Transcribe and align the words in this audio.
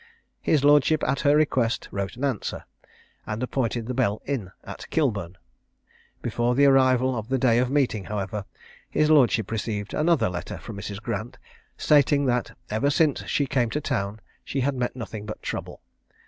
His 0.41 0.63
lordship 0.63 1.03
at 1.03 1.19
her 1.19 1.35
request, 1.35 1.87
wrote 1.91 2.15
an 2.15 2.23
answer, 2.23 2.65
and 3.27 3.43
appointed 3.43 3.85
the 3.85 3.93
Bell 3.93 4.19
Inn, 4.25 4.51
at 4.63 4.89
Kilburn. 4.89 5.37
Before 6.23 6.55
the 6.55 6.65
arrival 6.65 7.15
of 7.15 7.27
the 7.29 7.37
day 7.37 7.59
of 7.59 7.69
meeting, 7.69 8.05
however, 8.05 8.45
his 8.89 9.11
lordship 9.11 9.51
received 9.51 9.93
another 9.93 10.27
letter 10.27 10.57
from 10.57 10.77
Mrs. 10.77 10.99
Grant, 10.99 11.37
stating 11.77 12.25
that 12.25 12.57
ever 12.71 12.89
since 12.89 13.23
she 13.27 13.45
came 13.45 13.69
to 13.69 13.79
town, 13.79 14.19
she 14.43 14.61
had 14.61 14.73
met 14.73 14.95
nothing 14.95 15.27
but 15.27 15.43
trouble. 15.43 15.81